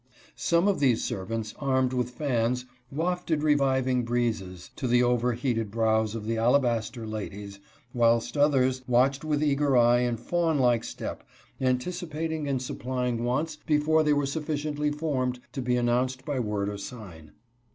[0.35, 6.15] Some of these servants, armed with fans, wafted reviving breezes to the over heated brows
[6.15, 7.59] of the alabaster ladies,
[7.93, 9.15] whilst others CARRIAGES, HORSES, AND HOUNDS.
[9.15, 11.23] 67 watched with eager eye and fawn like step,
[11.61, 16.79] anticipating and supplying wants before they were sufficiently formed to be announced by word or
[16.79, 17.33] sign.